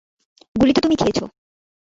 [0.55, 1.25] গুলি তো তুমি খেয়েছো।